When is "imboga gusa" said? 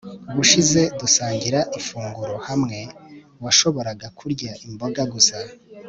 4.67-5.37